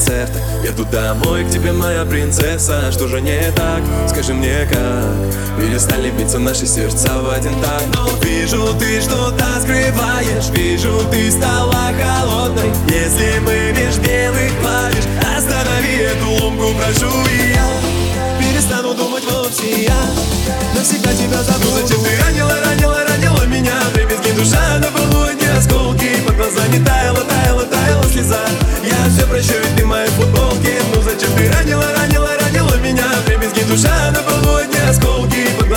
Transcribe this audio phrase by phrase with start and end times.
[0.00, 2.90] концерта Еду домой к тебе, моя принцесса.
[2.90, 3.82] Что же не так?
[4.08, 5.58] Скажи мне как?
[5.58, 7.82] Перестали биться наши сердца в один так.
[7.94, 10.48] Но вижу, ты что-то скрываешь.
[10.50, 12.70] Вижу, ты стала холодной.
[12.88, 15.04] Если мы меж белых клавиш
[15.36, 17.29] Останови эту ломку, прошу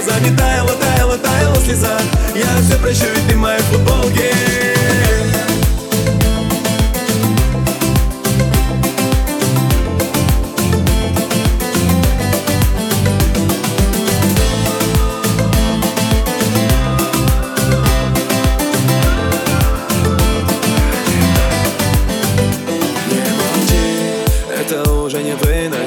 [0.00, 1.98] глазами таяла, таяла, таяла слеза.
[2.34, 4.59] Я все прощу, ведь ты моей футболке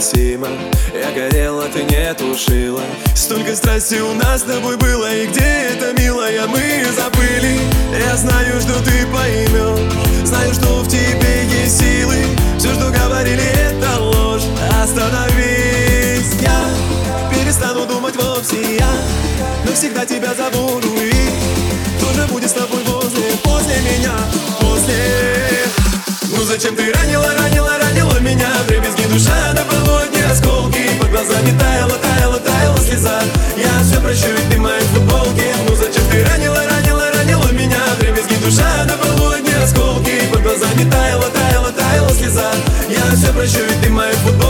[0.03, 0.47] невыносимо.
[0.93, 2.81] Я горела, ты не тушила.
[3.15, 7.59] Столько страсти у нас с тобой было И где это, милая, мы забыли.
[7.97, 12.17] Я знаю, что ты поймешь Знаю, что в тебе есть силы.
[12.57, 14.43] Все, что говорили, это ложь.
[14.81, 16.65] Остановись, я
[17.31, 18.89] перестану думать вовсе я.
[19.65, 21.13] Навсегда тебя забуду и
[21.97, 24.11] Кто же будет с тобой возле, после меня,
[24.59, 25.43] после
[26.35, 28.49] ну зачем ты ранила, ранила, ранила меня?
[28.67, 29.52] Дребезги душа
[34.13, 37.79] Прощу, ведь ты моей футболке Ну зачем ты ранила, ранила, ранила меня.
[37.99, 40.21] Дребезги душа на полудни осколки.
[40.31, 42.51] Под глазами таяла, таяла, таяла слеза.
[42.89, 44.42] Я все прощу, ведь ты моей футболке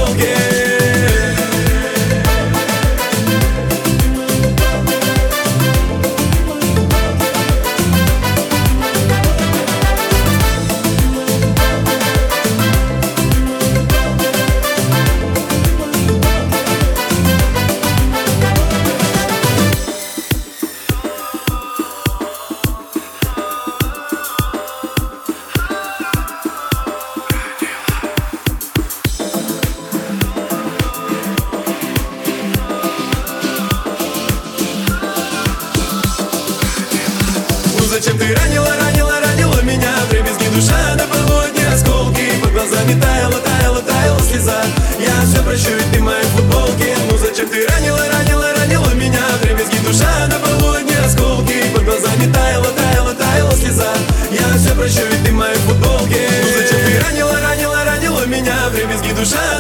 [37.94, 39.92] зачем ты ранила, ранила, ранила меня?
[40.10, 44.64] Дребезги душа на полудни осколки Под глазами таяла, таяла, таяла слеза.
[45.00, 49.22] Я все прощу, ведь ты моей футболке Ну зачем ты ранила, ранила, ранила меня?
[49.44, 53.94] Дребезги душа на полудни осколки Под глазами таяла, таяла, таяла слеза.
[54.32, 58.56] Я все прощу, ведь ты моей футболке Ну зачем ты ранила, ранила, ранила меня?
[58.74, 59.60] Дребезги душа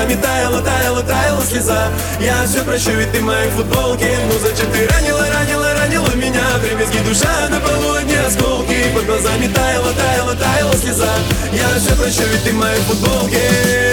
[0.00, 1.88] глазами таяла, таяла, таяла слеза.
[2.20, 6.42] Я все прощу, ведь ты моей футболке Ну зачем ты ранила, ранила, ранила меня?
[6.62, 9.48] Дребезги душа на полудни осколки Под глазами.
[9.48, 11.10] Таяла, таяла, таяла слеза.
[11.52, 13.89] Я все прощу, ведь ты моей футболке